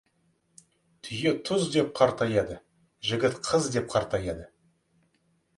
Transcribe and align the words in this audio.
Түйе 1.07 1.33
тұз 1.49 1.67
деп 1.75 1.91
қартаяды, 2.01 2.57
жігіт 3.11 3.39
қыз 3.51 3.71
деп 3.77 3.93
қартаяды. 3.97 4.49